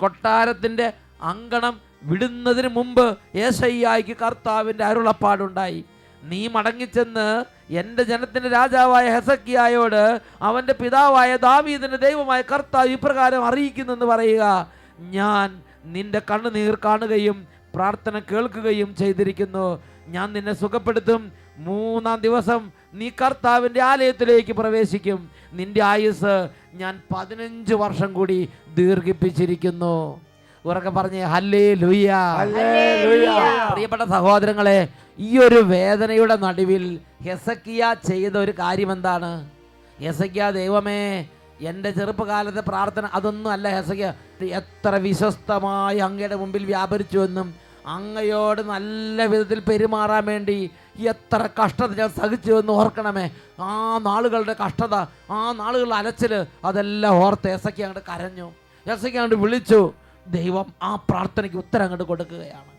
[0.00, 0.92] കൊട്ടാരത്തിന്റെ
[1.22, 5.84] അങ്കണം വിടുന്നതിന് മുമ്പ് ഏശയ്യായിക്ക് കർത്താവിന്റെ അരുളപ്പാടുണ്ടായി.
[6.22, 14.44] നീ മടങ്ങിച്ചെന്ന് എന്റെ ജനത്തിന്റെ രാജാവായ ഹെസക്കിയായോട് അവന്റെ പിതാവായ ദാവീദിന്റെ ദൈവമായ കർത്താവ് ഇപ്രകാരം അറിയിക്കുന്നെന്ന് പറയുക.
[14.98, 19.82] ഞാൻ നിന്റെ കണ്ണുനീർ കാണുകയും പ്രാർത്ഥന കേൾക്കുകയും ചെയ്തിരിക്കുന്നു.
[20.08, 21.32] ഞാൻ നിന്നെ സുഖപ്പെടുത്തും.
[21.56, 25.18] മൂന്നാം ദിവസം നീ കർത്താവിന്റെ ആലയത്തിലേക്ക് പ്രവേശിക്കും.
[25.58, 26.34] നിന്റെ ആയുസ്
[26.80, 28.38] ഞാൻ പതിനഞ്ച് വർഷം കൂടി
[28.78, 29.96] ദീർഘിപ്പിച്ചിരിക്കുന്നു.
[30.64, 32.10] ഉറക്കെ പറഞ്ഞേ ഹല്ലേ ലുയ്യ
[33.72, 34.78] പ്രിയപ്പെട്ട സഹോദരങ്ങളെ
[35.18, 36.84] ഈ ഒരു വേദനയുടെ നടുവിൽ
[37.26, 39.30] ഹെസക്കിയ ചെയ്ത ഒരു കാര്യം എന്താണ്
[39.98, 41.00] ഹെസക്കിയ ദൈവമേ
[41.70, 44.06] എന്റെ ചെറുപ്പകാലത്തെ പ്രാർത്ഥന അതൊന്നും അല്ല ഹെസക്കിയ.
[44.60, 47.48] എത്ര വിശ്വസ്തമായി അങ്ങയുടെ മുമ്പിൽ വ്യാപരിച്ചുവെന്നും
[47.94, 50.56] അങ്ങയോട് നല്ല വിധത്തിൽ പെരുമാറാൻ വേണ്ടി
[51.04, 53.30] എത്ര കഷ്ടത ഞാൻ സഹിച്ചു എന്ന് ഓർക്കണമേ.
[53.60, 54.94] ആ നാളുകളുടെ കഷ്ടത
[55.30, 58.52] ആ നാളുകളുടെ അലച്ചിൽ അതെല്ലാം ഓർത്ത് എസക്കി അങ്ങോട്ട് കരഞ്ഞു.
[58.86, 59.92] എസക്കി അങ്ങോട്ട് വിളിച്ചു
[60.26, 62.70] ദൈവം ആ പ്രാർത്ഥനയ്ക്ക് ഉത്തരം അങ്ങോട്ട് കൊടുക്കുകയാണ്.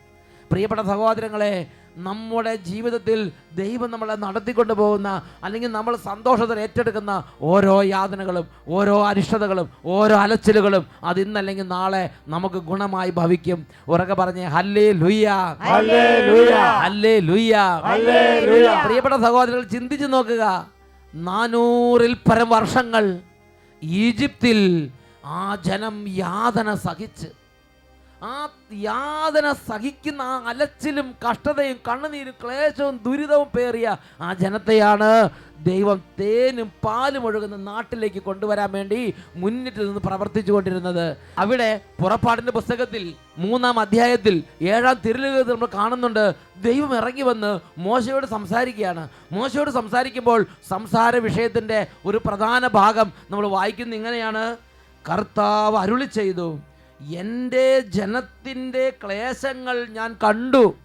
[0.51, 3.19] പ്രിയപ്പെട്ട സഹോദരങ്ങളെ നമ്മുടെ ജീവിതത്തിൽ
[3.55, 5.09] ദൈവം നമ്മളെ നടത്തിക്കൊണ്ടു പോകുന്ന
[5.43, 13.11] അല്ലെങ്കിൽ നമ്മൾ സന്തോഷത്തിൽ ഏറ്റെടുക്കുന്ന ഓരോ യാതനകളും ഓരോ അരിഷ്ടതകളും ഓരോ അലച്ചിലുകളും അത് ഇന്നല്ലെങ്കിൽ നാളെ നമുക്ക് ഗുണമായി
[13.11, 13.59] ഭവിക്കും.
[13.87, 15.27] ഉറക്കെ പറഞ്ഞേ ഹല്ലേ ലുയ്യ
[16.81, 17.55] ഹല്ലേ ലുയ്യ
[18.85, 20.43] പ്രിയപ്പെട്ട സഹോദരങ്ങൾ ചിന്തിച്ചു നോക്കുക.
[21.13, 23.05] നാനൂറിൽ പരം വർഷങ്ങൾ
[23.81, 24.59] ഈജിപ്തിൽ
[25.25, 27.27] ആ ജനം യാതന സഹിച്ച്
[28.23, 37.25] ആ യാതന സഹിക്കുന്ന ആ അലച്ചിലും കഷ്ടതയും കണ്ണുനീരും ക്ലേശവും ദുരിതവും പേറിയ ആ ജനത്തെയാണ് ദൈവം തേനും പാലും
[37.25, 41.17] ഒഴുകുന്ന നാട്ടിലേക്ക് കൊണ്ടുവരാൻ വേണ്ടി മുന്നിട്ട് നിന്ന് പ്രവർത്തിച്ചു കൊണ്ടിരുന്നത്.
[41.37, 46.35] അവിടെ പുറപ്പാടിന്റെ പുസ്തകത്തിൽ മൂന്നാം അധ്യായത്തിൽ ഏഴാം തിരുലുകത്തിൽ നമ്മൾ കാണുന്നുണ്ട്.
[46.57, 49.09] ദൈവം ഇറങ്ങി വന്ന് മോശയോട് സംസാരിക്കുകയാണ്.
[49.31, 54.57] മോശയോട് സംസാരിക്കുമ്പോൾ സംസാര വിഷയത്തിന്റെ ഒരു പ്രധാന ഭാഗം നമ്മൾ വായിക്കുന്ന ഇങ്ങനെയാണ്.
[55.09, 56.59] കർത്താവ് അരുളി ചെയ്തു
[57.09, 60.75] എന്റെ ജനത്തിന്റെ ക്ലേശങ്ങൾ ഞാൻ കണ്ടു.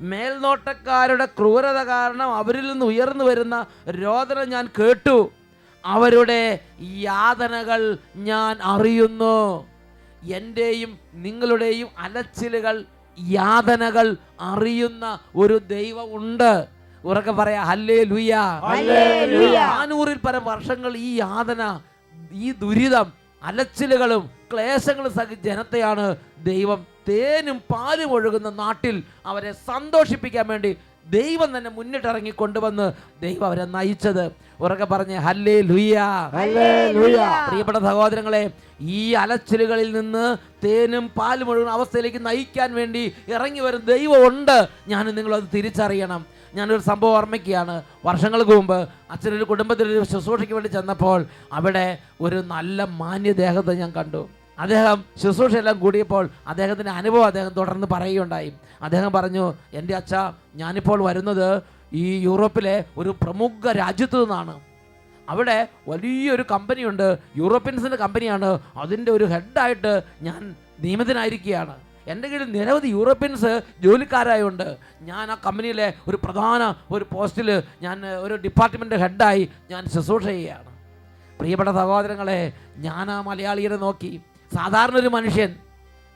[0.00, 5.30] മേൽനോട്ടക്കാരുടെ ക്രൂരത കാരണം അവരിൽ നിന്ന് ഉയർന്നു വരുന്ന രോദനം ഞാൻ കേട്ടു.
[5.84, 9.68] അവരുടെ യാതനകൾ ഞാൻ അറിയുന്നു.
[10.22, 12.84] എന്റെയും നിങ്ങളുടെയും അലച്ചിലുകൾ
[13.28, 16.66] യാതനകൾ അറിയുന്ന ഒരു ദൈവമുണ്ട് ഉണ്ട്.
[17.04, 18.34] ഉറക്കെ പറയാ ഹല്ലേ ലുയ.
[19.54, 21.80] നാനൂറിൽ പരം വർഷങ്ങൾ ഈ യാതന
[22.32, 23.12] ഈ ദുരിതം
[23.42, 26.06] അലച്ചിലുകളും ക്ലേശങ്ങളും സഹി ജനത്തെയാണ്
[26.50, 28.96] ദൈവം തേനും പാലും ഒഴുകുന്ന നാട്ടിൽ
[29.30, 30.70] അവരെ സന്തോഷിപ്പിക്കാൻ വേണ്ടി
[31.14, 32.84] ദൈവം തന്നെ മുന്നിട്ടിറങ്ങി കൊണ്ടുവന്ന്
[33.22, 34.24] ദൈവം അവരെ നയിച്ചത്.
[34.64, 36.00] ഉറക്കെ പറഞ്ഞ് ഹല്ലേ ലുയ്യ
[36.34, 38.42] ഹല്ലേലൂയ പ്രിയപ്പെട്ട സഹോദരങ്ങളെ
[38.98, 40.24] ഈ അലച്ചിലുകളിൽ നിന്ന്
[40.64, 43.02] തേനും പാലും ഒഴുകുന്ന അവസ്ഥയിലേക്ക് നയിക്കാൻ വേണ്ടി
[43.34, 44.58] ഇറങ്ങി വരും ദൈവമുണ്ട്.
[44.92, 46.22] ഞാൻ നിങ്ങളത് തിരിച്ചറിയണം.
[46.58, 47.74] ഞാനൊരു സംഭവം ഓർമ്മിക്കുകയാണ്.
[48.06, 48.78] വർഷങ്ങൾക്ക് മുമ്പ്
[49.12, 51.20] അച്ഛനൊരു കുടുംബത്തിലൊരു ശുശ്രൂഷയ്ക്ക് വേണ്ടി ചെന്നപ്പോൾ
[51.58, 51.86] അവിടെ
[52.24, 54.22] ഒരു നല്ല മാന്യദേഹത്തെ ഞാൻ കണ്ടു.
[54.58, 58.52] അദ്ദേഹം ശുശ്രൂഷയെല്ലാം കൂടിയപ്പോൾ അദ്ദേഹത്തിന്റെ അനുഭവം അദ്ദേഹം തുടർന്ന് പറയുകയുണ്ടായി.
[58.82, 60.14] അദ്ദേഹം പറഞ്ഞു എന്റെ അച്ഛ
[60.54, 61.62] ഞാനിപ്പോൾ വരുന്നത്
[61.92, 64.60] ഈ യൂറോപ്പിലെ ഒരു പ്രമുഖ രാജ്യത്തു നിന്നാണ്.
[65.28, 68.58] അവിടെ വലിയൊരു കമ്പനിയുണ്ട് യൂറോപ്യൻസിന്റെ കമ്പനിയാണ്.
[68.76, 71.76] അതിന്റെ ഒരു ഹെഡായിട്ട് ഞാൻ നിയമിതനായിരിക്കുകയാണ്.
[72.06, 74.76] എന്റെ കീഴിൽ നിരവധി യൂറോപ്യൻസ് ജോലിക്കാരായുണ്ട്.
[75.00, 80.72] ഞാൻ ആ കമ്പനിയിലെ ഒരു പ്രധാന ഒരു പോസ്റ്റിൽ ഞാൻ ഒരു ഡിപ്പാർട്ട്മെന്റ് ഹെഡായി ഞാൻ ശുശ്രൂഷ ചെയ്യുകയാണ്.
[81.38, 84.20] പ്രിയപ്പെട്ട സഹോദരങ്ങളെ ഞാൻ ആ മലയാളിയെ നോക്കി.
[84.54, 85.54] സാധാരണ ഒരു മനുഷ്യൻ.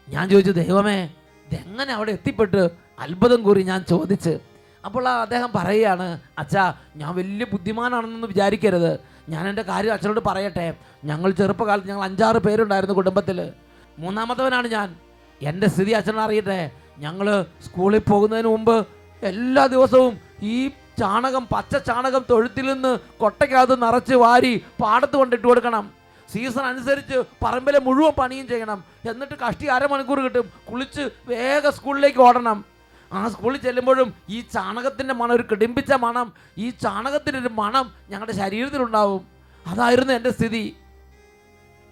[0.08, 1.10] ഞാൻ ചോദിച്ചു ദൈവമേ
[1.46, 2.70] ഇതെങ്ങനെ അവിടെ എത്തിപ്പെട്ട്?
[2.98, 4.38] അത്ഭുതം കൂറി ഞാൻ ചോദിച്ച്.
[4.84, 9.00] അപ്പോൾ അദ്ദേഹം പറയുകയാണ് അച്ഛാ ഞാൻ വലിയ ബുദ്ധിമാനാണെന്നൊന്നും വിചാരിക്കരുത്.
[9.28, 10.74] ഞാൻ എന്റെ കാര്യം അച്ഛനോട് പറയട്ടെ.
[11.04, 13.52] ഞങ്ങൾ ചെറുപ്പകാലത്ത് ഞങ്ങൾ അഞ്ചാറ് പേരുണ്ടായിരുന്നു കുടുംബത്തിൽ
[13.98, 14.96] മൂന്നാമത്തവനാണ് ഞാൻ.
[15.42, 16.70] എന്റെ സ്ഥിതി അച്ഛൻ അറിയട്ടെ.
[16.98, 18.86] ഞങ്ങൾ സ്കൂളിൽ പോകുന്നതിന് മുമ്പ്
[19.22, 20.68] എല്ലാ ദിവസവും ഈ
[20.98, 25.90] ചാണകം പച്ച ചാണകം തൊഴുത്തിൽ നിന്ന് കൊട്ടയ്ക്കകത്ത് നിറച്ച് വാരി പാടത്ത് കൊണ്ടിട്ട് കൊടുക്കണം.
[26.32, 28.84] സീസൺ അനുസരിച്ച് പറമ്പിലെ മുഴുവൻ പണിയും ചെയ്യണം.
[29.10, 30.46] എന്നിട്ട് കഷ്ടി അരമണിക്കൂർ കിട്ടും.
[30.70, 32.64] കുളിച്ച് വേഗം സ്കൂളിലേക്ക് ഓടണം.
[33.12, 39.22] ആ സ്കൂളിൽ ചെല്ലുമ്പോഴും ഈ ചാണകത്തിന്റെ മണം ഒരു കിടിമ്പിച്ച മണം ഈ ചാണകത്തിന്റെ ഒരു മണം ഞങ്ങളുടെ ശരീരത്തിലുണ്ടാവും.
[39.66, 40.76] അതായിരുന്നു എന്റെ സ്ഥിതി.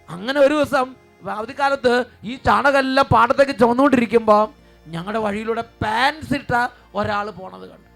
[0.09, 0.87] അങ്ങനെ ഒരു ദിവസം
[1.31, 1.92] അവധിക്കാലത്ത്
[2.25, 4.42] ഈ ചാണകമെല്ലാം പാടത്തേക്ക് ചുമന്നുകൊണ്ടിരിക്കുമ്പോൾ
[4.87, 7.88] ഞങ്ങളുടെ വഴിയിലൂടെ പാൻസ് ഇട്ട ഒരാൾ പോണത് കണ്ടു.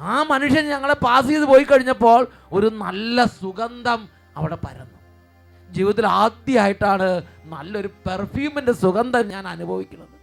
[0.00, 4.98] ആ മനുഷ്യൻ ഞങ്ങളെ പാസ് ചെയ്ത് പോയി കഴിഞ്ഞപ്പോൾ ഒരു നല്ല സുഗന്ധം അവിടെ പരന്നു.
[5.68, 7.08] ജീവിതത്തിൽ ആദ്യമായിട്ടാണ്
[7.54, 10.14] നല്ലൊരു പെർഫ്യൂമിന്റെ സുഗന്ധം ഞാൻ അനുഭവിക്കുന്നത്.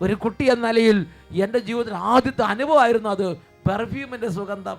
[0.00, 0.98] ഒരു കുട്ടി എന്ന നിലയിൽ
[1.44, 3.26] എന്റെ ജീവിതത്തിൽ ആദ്യത്തെ അനുഭവമായിരുന്നു അത്
[3.68, 4.78] പെർഫ്യൂമിന്റെ സുഗന്ധം.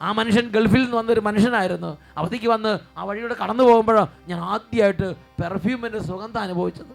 [0.00, 1.90] ആ മനുഷ്യൻ ഗൾഫിൽ നിന്ന് വന്നൊരു മനുഷ്യനായിരുന്നു.
[2.16, 5.08] അവധിക്ക് വന്ന് ആ വഴിയുടെ കടന്നു പോകുമ്പോഴോ ഞാൻ ആദ്യമായിട്ട്
[5.42, 6.94] പെർഫ്യൂമിന്റെ സുഗന്ധം അനുഭവിച്ചത്.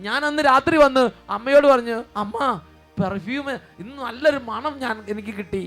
[0.00, 2.38] ഞാൻ അന്ന് രാത്രി വന്ന് അമ്മയോട് പറഞ്ഞു അമ്മ
[3.00, 3.46] പെർഫ്യൂം
[3.82, 5.64] ഇന്ന് നല്ലൊരു മണം ഞാൻ എനിക്ക് കിട്ടി.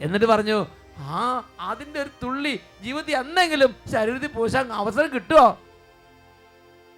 [0.00, 0.58] എന്നിട്ട് പറഞ്ഞു
[0.98, 5.58] ആ അതിന്റെ ഒരു തുള്ളി ജീവിതത്തിൽ എന്നെങ്കിലും ശരീരത്തിൽ പൂശാൻ അവസരം കിട്ടുമോ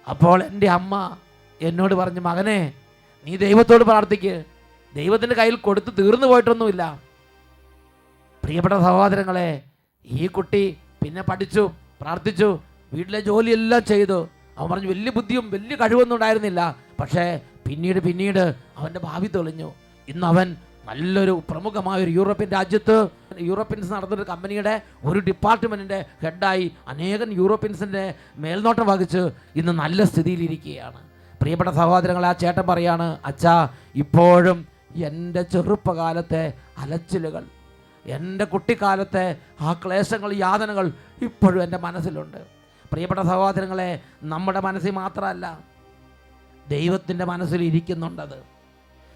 [0.09, 1.17] അപ്പോൾ എന്റെ അമ്മ
[1.61, 2.73] എന്നോട് പറഞ്ഞു മകനെ
[3.25, 4.43] നീ ദൈവത്തോട് പ്രാർത്ഥിക്ക്.
[4.95, 7.01] ദൈവത്തിന്റെ കയ്യിൽ കൊടുത്ത് തീർന്നു പോയിട്ടൊന്നുമില്ല.
[8.43, 9.63] പ്രിയപ്പെട്ട സഹോദരങ്ങളെ
[10.05, 12.59] ഈ കുട്ടി പിന്നെ പഠിച്ചു പ്രാർത്ഥിച്ചു
[12.93, 14.29] വീട്ടിലെ ജോലിയെല്ലാം ചെയ്തു.
[14.57, 16.75] അവൻ പറഞ്ഞു വലിയ ബുദ്ധിയും വലിയ കഴിവൊന്നും ഉണ്ടായിരുന്നില്ല.
[16.99, 19.73] പക്ഷേ പിന്നീട് പിന്നീട് അവന്റെ ഭാവി തെളിഞ്ഞു.
[20.07, 20.57] ഇന്ന് അവൻ
[20.87, 22.95] നല്ലൊരു പ്രമുഖമായ ഒരു യൂറോപ്യൻ രാജ്യത്ത്
[23.49, 24.73] യൂറോപ്യൻസ് നടന്നൊരു കമ്പനിയുടെ
[25.09, 28.03] ഒരു ഡിപ്പാർട്ട്മെന്റിന്റെ ഹെഡായി അനേകം യൂറോപ്യൻസിന്റെ
[28.43, 29.23] മേൽനോട്ടം വഹിച്ച്
[29.59, 30.99] ഇന്ന് നല്ല സ്ഥിതിയിലിരിക്കുകയാണ്.
[31.41, 33.55] പ്രിയപ്പെട്ട സഹോദരങ്ങൾ ആ ചേട്ടൻ പറയാണ് അച്ഛാ
[34.03, 34.57] ഇപ്പോഴും
[35.09, 36.43] എന്റെ ചെറുപ്പകാലത്തെ
[36.83, 37.43] അലച്ചിലുകൾ
[38.05, 39.25] എന്റെ കുട്ടിക്കാലത്തെ
[39.67, 40.85] ആ ക്ലേശങ്ങൾ യാതനകൾ
[41.27, 42.41] ഇപ്പോഴും എന്റെ മനസ്സിലുണ്ട്.
[42.91, 43.89] പ്രിയപ്പെട്ട സഹോദരങ്ങളെ
[44.33, 45.45] നമ്മുടെ മനസ്സിൽ മാത്രമല്ല
[46.69, 48.37] ദൈവത്തിന്റെ മനസ്സിൽ ഇരിക്കുന്നുണ്ടത്.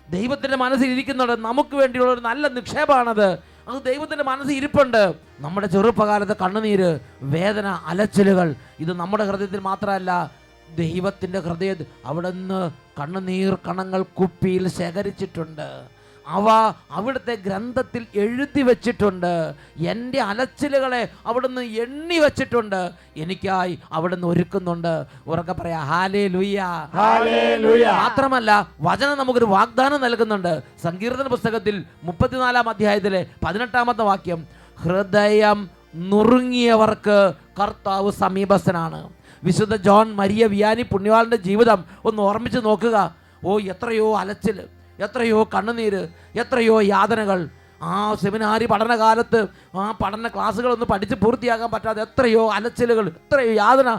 [0.09, 1.31] ദൈവത്തിന്റെ മനസ്സിൽ ഇരിക്കുന്നുണ്ട്.
[1.31, 3.39] നമുക്ക് വേണ്ടിയുള്ള ഒരു നല്ല നിക്ഷേപമാണത്.
[3.67, 5.13] അത് ദൈവത്തിന്റെ മനസ്സിൽ ഇരിപ്പുണ്ട്.
[5.39, 10.31] നമ്മുടെ ചെറുപ്പകാലത്തെ കണ്ണുനീര് വേദന അലച്ചിലുകൾ ഇത് നമ്മുടെ ഹൃദയത്തിൽ മാത്രമല്ല
[10.77, 16.00] ദൈവത്തിന്റെ ഹൃദയ അവിടെ നിന്ന് കണ്ണുനീർ കണങ്ങൾ കുപ്പിയിൽ ശേഖരിച്ചിട്ടുണ്ട്.
[16.27, 19.53] അവ അവിടുത്തെ ഗ്രന്ഥത്തിൽ എഴുതി വച്ചിട്ടുണ്ട്.
[19.77, 22.91] എന്റെ അലച്ചിലുകളെ അവിടുന്ന് എണ്ണി വച്ചിട്ടുണ്ട്.
[23.17, 25.05] എനിക്കായി അവിടുന്ന് ഒരുക്കുന്നുണ്ട്.
[25.27, 26.61] ഉറക്കെ പറയാ ഹാലേ ലുയ്യ
[26.93, 30.63] ഹല്ലേലൂയ മാത്രമല്ല വചനം നമുക്കൊരു വാഗ്ദാനം നൽകുന്നുണ്ട്.
[30.83, 34.47] സങ്കീർത്തന പുസ്തകത്തിൽ മുപ്പത്തിനാലാം അധ്യായത്തിലെ പതിനെട്ടാമത്തെ വാക്യം
[34.83, 39.09] ഹൃദയം നുറുങ്ങിയവർക്ക് കർത്താവ് സമീപസ്ഥനാണ്.
[39.43, 43.15] വിശുദ്ധ ജോൺ മരിയ വിയാനി പുണ്യവാളിന്റെ ജീവിതം ഒന്ന് ഓർമ്മിച്ച് നോക്കുക.
[43.45, 44.67] ഓ എത്രയോ അലച്ചിൽ
[45.05, 46.01] എത്രയോ കണ്ണുനീര്
[46.43, 47.41] എത്രയോ യാതനകൾ.
[47.89, 49.39] ആ സെമിനാരി പഠനകാലത്ത്
[49.81, 53.89] ആ പഠന ക്ലാസ്സുകളൊന്നും പഠിച്ച് പൂർത്തിയാക്കാൻ പറ്റാതെ എത്രയോ അലച്ചിലുകൾ എത്രയോ യാതന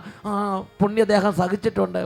[0.80, 2.02] പുണ്യദേഹം സഹിച്ചിട്ടുണ്ട്.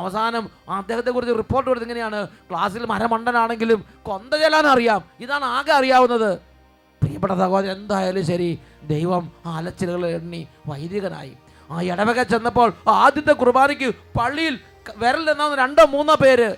[0.00, 0.44] അവസാനം
[0.78, 2.18] അദ്ദേഹത്തെക്കുറിച്ച് റിപ്പോർട്ട് കൊടുത്ത് ഇങ്ങനെയാണ്
[2.50, 5.00] ക്ലാസ്സിൽ മരമണ്ടനാണെങ്കിലും കൊന്ത ചെല്ലാൻ അറിയാം.
[5.24, 6.30] ഇതാണ് ആകെ അറിയാവുന്നത്.
[7.02, 8.50] പ്രിയപ്പെട്ട സഹോദരൻ എന്തായാലും ശരി
[8.92, 11.32] ദൈവം ആ അലച്ചിലുകൾ എണ്ണി വൈദികനായി.
[11.70, 14.54] ആ ഇടവക ചെന്നപ്പോൾ ആദ്യത്തെ കുർബാനയ്ക്ക് പള്ളിയിൽ
[15.02, 16.48] വിരലിൽ എണ്ണാവുന്ന രണ്ടോ മൂന്നോ പേര്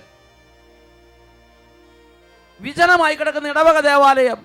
[2.59, 4.39] വിജനമായി കിടക്കുന്ന ഇടവക ദേവാലയം.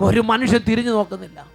[0.00, 1.46] ഒരു മനുഷ്യൻ തിരിഞ്ഞു നോക്കുന്നില്ല.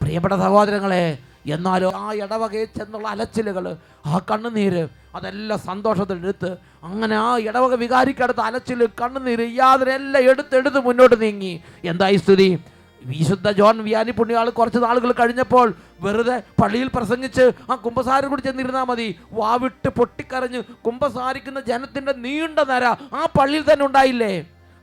[0.00, 1.18] പ്രിയപ്പെട്ട സഹോദരങ്ങളെ
[1.54, 6.50] എന്നാലും ആ ഇടവകയിൽ ചെന്നുള്ള അലച്ചിലുകൾ ആ കണ്ണുനീര് അതെല്ലാം സന്തോഷത്തിലെടുത്ത്
[6.84, 11.62] അങ്ങനെ ആ ഇടവക വികാരിക്കടുത്ത് അലച്ചിൽ കണ്ണുനീര് യാതൊരു എല്ലാം എടുത്തെടുത്ത് മുന്നോട്ട് നീങ്ങി.
[11.84, 12.48] എന്തായി സ്ഥിതി?
[13.08, 15.68] വിശുദ്ധ ജോൺ വിയാനി പുണ്യാൾ കുറച്ച് നാളുകൾ കഴിഞ്ഞപ്പോൾ
[16.04, 19.08] വെറുതെ പള്ളിയിൽ പ്രസംഗിച്ച് ആ കുംഭസാരം കൂടി ചെന്നിരുന്നാൽ മതി.
[19.38, 22.84] വാവിട്ട് പൊട്ടിക്കരഞ്ഞ് കുമ്പസാരിക്കുന്ന ജനത്തിന്റെ നീണ്ട നര
[23.18, 24.32] ആ പള്ളിയിൽ തന്നെ ഉണ്ടായില്ലേ?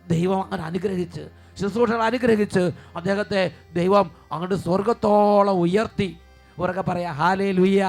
[0.05, 1.23] ദൈവം അങ്ങനെ അനുഗ്രഹിച്ച്
[1.59, 2.63] ശുശ്രൂഷകൾ അനുഗ്രഹിച്ച്
[2.99, 3.41] അദ്ദേഹത്തെ
[3.79, 6.09] ദൈവം അങ്ങോട്ട് സ്വർഗത്തോളം ഉയർത്തി.
[6.57, 7.83] ഉറക്കെ പറയാ ഹാലേ ലുയ്യ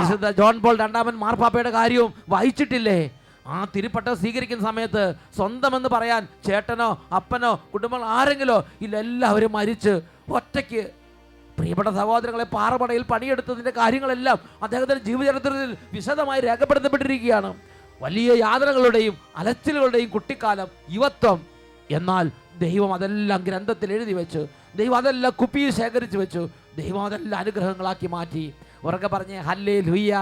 [0.00, 2.98] വിശുദ്ധ ജോൺ പോൾ രണ്ടാമൻ മാർപ്പാപ്പയുടെ കാര്യവും വായിച്ചിട്ടില്ലേ?
[3.46, 5.02] ആ തിരുപ്പട്ട സ്വീകരിക്കുന്ന സമയത്ത്
[5.36, 10.82] സ്വന്തമെന്ന് പറയാൻ ചേട്ടനോ അപ്പനോ കുടുംബങ്ങൾ ആരെങ്കിലോ ഇല്ലെല്ലാവരും മരിച്ച് ഒറ്റയ്ക്ക്.
[11.58, 17.50] പ്രിയപ്പെട്ട സഹോദരങ്ങളെ പാറമടയിൽ പണിയെടുത്തതിന്റെ കാര്യങ്ങളെല്ലാം അദ്ദേഹത്തിന്റെ ജീവചരിത്രത്തിൽ വിശദമായി രേഖപ്പെടുത്തപ്പെട്ടിരിക്കുകയാണ്.
[18.02, 21.38] വലിയ യാതനകളുടെയും അലച്ചിലുകളുടെയും കുട്ടിക്കാലം യുവത്വം.
[21.90, 22.26] എന്നാൽ
[22.58, 24.42] ദൈവം അതെല്ലാം ഗ്രന്ഥത്തിൽ എഴുതി വെച്ചു
[24.76, 28.44] ദൈവം അതെല്ലാം കുപ്പിയിൽ ശേഖരിച്ചു വെച്ചു ദൈവം അതെല്ലാം അനുഗ്രഹങ്ങളാക്കി മാറ്റി.
[28.86, 30.14] ഉറക്കെ പറഞ്ഞ് ഹല്ലേ ലുയ്യ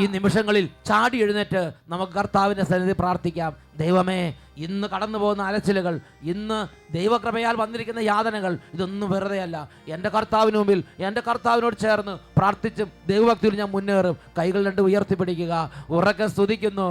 [0.00, 3.52] ഈ നിമിഷങ്ങളിൽ ചാടി എഴുന്നേറ്റ് നമുക്ക് കർത്താവിന്റെ സന്നിധി പ്രാർത്ഥിക്കാം.
[3.78, 4.20] ദൈവമേ
[4.64, 5.94] ഇന്ന് കടന്നു പോകുന്ന അലച്ചിലുകൾ
[6.32, 6.58] ഇന്ന്
[6.94, 9.56] ദൈവകൃപയാൽ വന്നിരിക്കുന്ന യാതനകൾ ഇതൊന്നും വെറുതെയല്ല.
[9.94, 14.16] എന്റെ കർത്താവിന് മുമ്പിൽ എന്റെ കർത്താവിനോട് ചേർന്ന് പ്രാർത്ഥിച്ചും ദൈവഭക്തിയിൽ ഞാൻ മുന്നേറും.
[14.38, 15.54] കൈകൾ രണ്ട് ഉയർത്തിപ്പിടിക്കുക.
[15.90, 16.88] ഉറക്കെ സ്തുതിക്കുന്നു.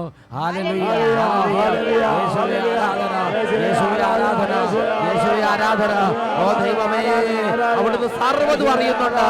[5.55, 5.91] ആരാധന,
[6.41, 7.01] ഓ ദൈവമേ
[7.79, 9.27] അവിടുന്ന് സർവതും അറിയുന്നുണ്ട്.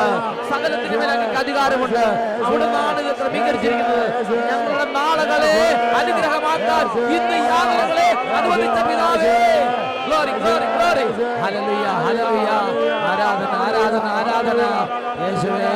[0.52, 1.08] സകലത്തിന്
[1.42, 2.06] അധികാരമുണ്ട്.
[2.46, 4.06] അവിടുന്നാണ് ഇത് ക്രമീകരിച്ചിരിക്കുന്നത്.
[4.52, 4.85] ഞങ്ങളുടെ
[5.16, 5.54] നാളുകളെ
[6.00, 9.36] അനുഗ്രഹമാക്കാൻ ഇന്ന് യാതനകളെ അനുവദിച്ച പിതാവേ.
[10.06, 11.06] Glory glory glory
[11.44, 12.50] hallelujah hallelujah
[13.10, 14.62] ആരാധന ആരാധന ആരാധന
[15.22, 15.72] യേശുവേ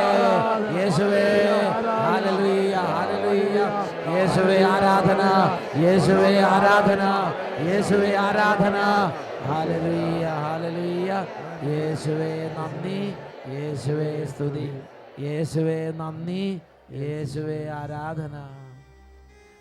[0.78, 1.24] യേശുവേ.
[2.06, 3.60] ഹല്ലേലൂയ ഹല്ലേലൂയ
[4.16, 5.22] യേശുവേ ആരാധന.
[5.84, 7.04] യേശുവേ ആരാധന.
[7.68, 8.78] യേശുവേ ആരാധന.
[9.50, 11.12] ഹല്ലേലൂയ ഹല്ലേലൂയ
[11.70, 13.00] യേശുവേ നന്ദി.
[13.56, 14.68] യേശുവേ സ്തുതി.
[15.20, 16.62] യേശുവേ നന്ദി.
[16.94, 18.36] യേശുവേ ആരാധന.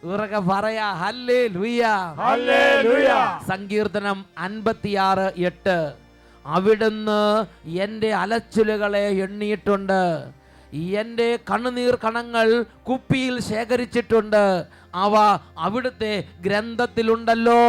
[0.04, 1.46] ഉറക്കെ പറയാ ഹല്ലേ
[2.18, 3.08] ഹല്ലേലൂയ.
[3.48, 5.92] സങ്കീർത്തനം അൻപത്തിയാറ് എട്ട്.
[6.46, 10.28] അവിടുന്ന് എന്റെ അലച്ചിലുകളെ എണ്ണിയിട്ടുണ്ട്.
[10.74, 14.66] എന്റെ കണ്ണുനീർ കണങ്ങൾ കുപ്പിയിൽ ശേഖരിച്ചിട്ടുണ്ട്.
[14.94, 17.62] അവ അവിടുത്തെ ഗ്രന്ഥത്തിലുണ്ടല്ലോ.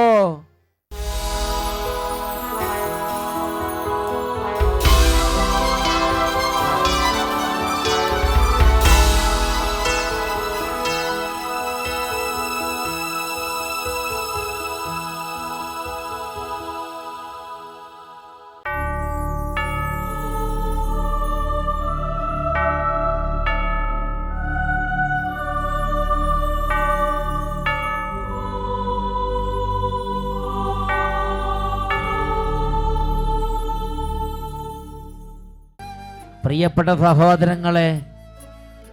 [36.49, 37.89] പ്രിയപ്പെട്ട സഹോദരങ്ങളെ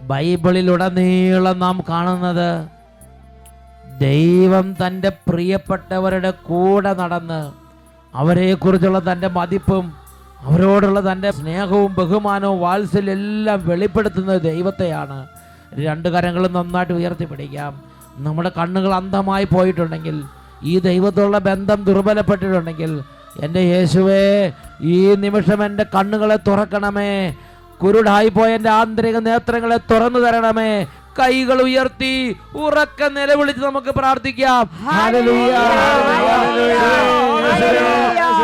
[0.09, 2.49] ബൈബിളിലുടനീളം നാം കാണുന്നത്
[4.01, 7.39] ദൈവം തന്റെ പ്രിയപ്പെട്ടവരുടെ കൂടെ നടന്ന്
[8.13, 9.85] അവരെക്കുറിച്ചുള്ള തന്റെ മതിപ്പും
[10.47, 15.17] അവരോടുള്ള തന്റെ സ്നേഹവും ബഹുമാനവും വാത്സല്യം എല്ലാം വെളിപ്പെടുത്തുന്നത് ദൈവത്തെയാണ്.
[15.87, 17.73] രണ്ട് കരങ്ങളും നന്നായിട്ട് ഉയർത്തിപ്പിടിക്കാം.
[18.27, 20.19] നമ്മുടെ കണ്ണുകൾ അന്ധമായി പോയിട്ടുണ്ടെങ്കിൽ
[20.63, 22.93] ഈ ദൈവത്തോടുള്ള ബന്ധം ദുർബലപ്പെട്ടിട്ടുണ്ടെങ്കിൽ
[23.45, 24.23] എന്റെ യേശുവേ
[24.93, 27.11] ഈ നിമിഷം എന്റെ കണ്ണുകളെ തുറക്കണമേ.
[27.79, 30.71] കുരുടായി പോയ എന്റെ ആന്തരിക നേത്രങ്ങളെ തുറന്നു തരണമേ
[31.19, 32.13] കൈകൾ ഉയർത്തി
[32.63, 35.53] ഉറക്ക നിലവിളിച്ച് നമുക്ക് പ്രാർത്ഥിക്കാം ഹല്ലേലൂയ,
[36.09, 36.75] ഹല്ലേലൂയ,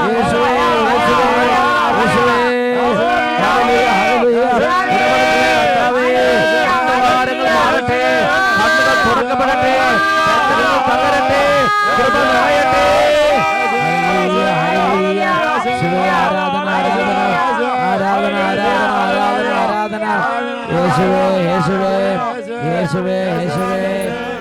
[0.08, 0.52] യേശുവേ,
[20.96, 21.94] യേശുവേ യേശുവേ
[22.68, 24.33] യേശുവേ യേശുവേ